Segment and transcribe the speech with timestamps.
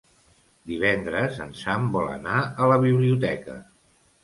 [0.71, 3.63] Divendres en Sam vol anar a la biblioteca.